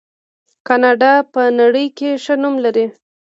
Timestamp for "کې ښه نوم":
1.97-2.55